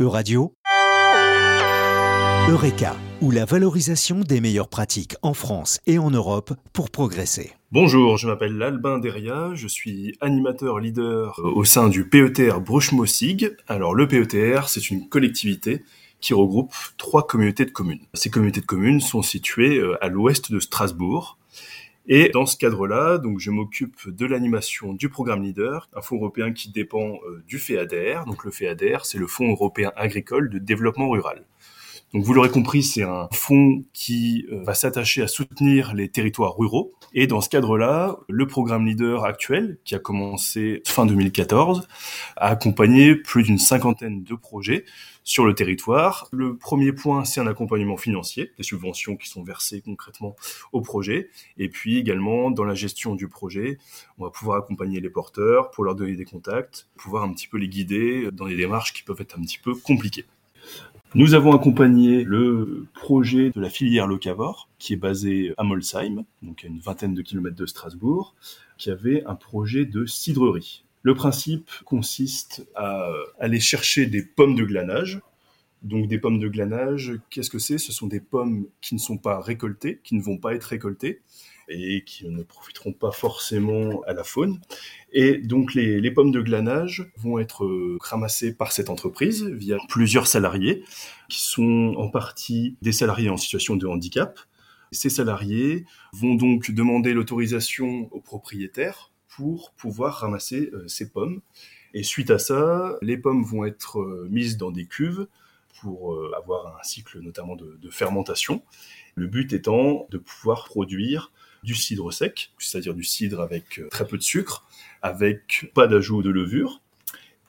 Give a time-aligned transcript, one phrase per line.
[0.00, 0.54] Euradio,
[2.48, 7.50] Eureka, ou la valorisation des meilleures pratiques en France et en Europe pour progresser.
[7.72, 13.56] Bonjour, je m'appelle Albin Deria, je suis animateur leader au sein du PETR Bruchemosig.
[13.66, 15.82] Alors le PETR, c'est une collectivité
[16.20, 18.06] qui regroupe trois communautés de communes.
[18.14, 21.38] Ces communautés de communes sont situées euh, à l'ouest de Strasbourg
[22.10, 26.54] et dans ce cadre-là, donc je m'occupe de l'animation du programme Leader, un fonds européen
[26.54, 28.20] qui dépend euh, du FEADER.
[28.26, 31.44] Donc le FEADER, c'est le Fonds européen agricole de développement rural.
[32.14, 36.56] Donc vous l'aurez compris, c'est un fonds qui euh, va s'attacher à soutenir les territoires
[36.56, 36.94] ruraux.
[37.12, 41.86] Et dans ce cadre-là, le programme Leader actuel, qui a commencé fin 2014,
[42.36, 44.86] a accompagné plus d'une cinquantaine de projets
[45.22, 46.28] sur le territoire.
[46.32, 50.34] Le premier point, c'est un accompagnement financier, des subventions qui sont versées concrètement
[50.72, 51.28] au projet.
[51.58, 53.76] Et puis également, dans la gestion du projet,
[54.16, 57.58] on va pouvoir accompagner les porteurs pour leur donner des contacts, pouvoir un petit peu
[57.58, 60.24] les guider dans des démarches qui peuvent être un petit peu compliquées.
[61.14, 66.64] Nous avons accompagné le projet de la filière Locavor, qui est basé à Molsheim, donc
[66.64, 68.34] à une vingtaine de kilomètres de Strasbourg,
[68.76, 70.84] qui avait un projet de cidrerie.
[71.02, 75.20] Le principe consiste à aller chercher des pommes de glanage.
[75.82, 77.78] Donc des pommes de glanage, qu'est-ce que c'est?
[77.78, 81.22] Ce sont des pommes qui ne sont pas récoltées, qui ne vont pas être récoltées
[81.68, 84.58] et qui ne profiteront pas forcément à la faune.
[85.12, 90.26] Et donc les, pommes de glanage vont être euh, ramassées par cette entreprise via plusieurs
[90.26, 90.82] salariés
[91.28, 94.40] qui sont en partie des salariés en situation de handicap.
[94.90, 101.42] Ces salariés vont donc demander l'autorisation aux propriétaires pour pouvoir ramasser euh, ces pommes.
[101.94, 105.26] Et suite à ça, les pommes vont être euh, mises dans des cuves
[105.80, 108.62] pour avoir un cycle notamment de, fermentation.
[109.14, 114.16] Le but étant de pouvoir produire du cidre sec, c'est-à-dire du cidre avec très peu
[114.16, 114.66] de sucre,
[115.02, 116.80] avec pas d'ajout de levure.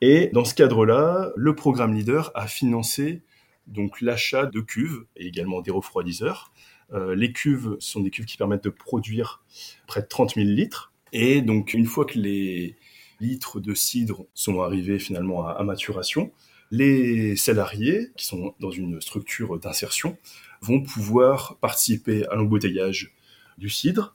[0.02, 3.22] Et dans ce cadre-là, le programme Leader a financé
[3.68, 6.52] donc l'achat de cuves et également des refroidisseurs.
[6.94, 9.44] Euh, les cuves sont des cuves qui permettent de produire
[9.88, 10.92] près de 30 000 litres.
[11.12, 12.76] Et donc une fois que les
[13.20, 16.32] litres de cidre sont arrivés finalement à maturation,
[16.72, 20.18] les salariés qui sont dans une structure d'insertion
[20.62, 23.14] vont pouvoir participer à l'embouteillage
[23.58, 24.14] du cidre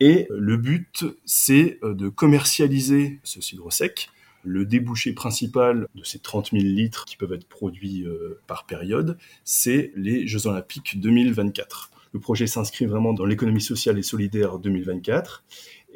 [0.00, 4.10] et le but, c'est euh, de commercialiser ce cidre sec.
[4.42, 9.18] Le débouché principal de ces 30 000 litres qui peuvent être produits euh, par période,
[9.44, 11.90] c'est les Jeux Olympiques 2024.
[12.12, 15.44] Le projet s'inscrit vraiment dans l'économie sociale et solidaire 2024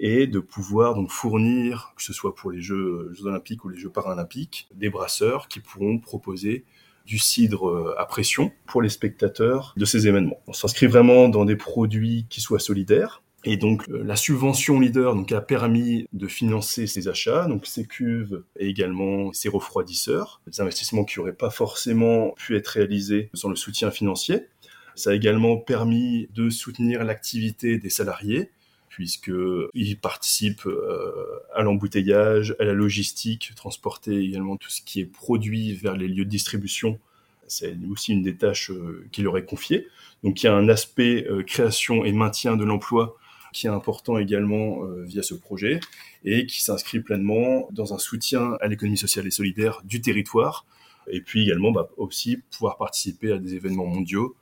[0.01, 3.79] et de pouvoir donc fournir, que ce soit pour les Jeux, Jeux Olympiques ou les
[3.79, 6.65] Jeux Paralympiques, des brasseurs qui pourront proposer
[7.05, 10.41] du cidre euh, à pression pour les spectateurs de ces événements.
[10.47, 15.15] On s'inscrit vraiment dans des produits qui soient solidaires, et donc euh, la subvention leader
[15.15, 20.63] donc a permis de financer ces achats, donc ces cuves et également ces refroidisseurs, des
[20.63, 24.47] investissements qui n'auraient pas forcément pu être réalisés sans le soutien financier.
[24.95, 28.51] Ça a également permis de soutenir l'activité des salariés
[28.91, 35.73] puisqu'ils participent euh, à l'embouteillage, à la logistique, transporter également tout ce qui est produit
[35.73, 36.99] vers les lieux de distribution.
[37.47, 39.87] C'est aussi une des tâches euh, qui leur est confiée.
[40.23, 43.17] Donc il y a un aspect création et maintien de l'emploi
[43.53, 45.81] qui est important également euh, via ce projet
[46.25, 50.67] et qui s'inscrit pleinement dans un soutien à l'économie sociale et solidaire du territoire
[51.09, 54.37] et puis également bah, aussi pouvoir participer à des événements mondiaux.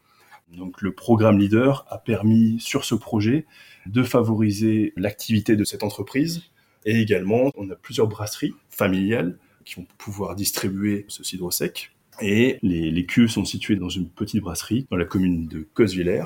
[0.52, 3.46] Donc le programme Leader a permis sur ce projet
[3.86, 6.44] de favoriser l'activité de cette entreprise
[6.84, 12.58] et également on a plusieurs brasseries familiales qui vont pouvoir distribuer ce cidre sec et
[12.62, 16.24] les, les cuves sont situées dans une petite brasserie dans la commune de Cosvillers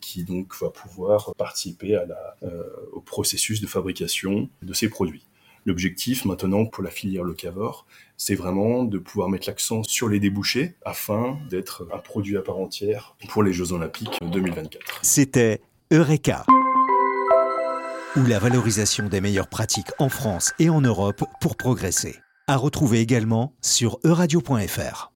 [0.00, 2.62] qui donc va pouvoir participer euh,
[2.92, 5.24] au processus de fabrication de ces produits.
[5.68, 7.84] L'objectif maintenant pour la filière locavore,
[8.16, 12.56] c'est vraiment de pouvoir mettre l'accent sur les débouchés afin d'être un produit à part
[12.56, 15.00] entière pour les Jeux Olympiques 2024.
[15.02, 15.60] C'était
[15.92, 16.46] Eureka,
[18.16, 22.16] ou la valorisation des meilleures pratiques en France et en Europe pour progresser.
[22.46, 25.12] À retrouver également sur euradio.fr.